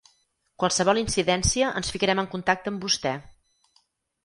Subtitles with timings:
[0.63, 3.15] Qualsevol incidència ens ficarem en contacte amb vostè.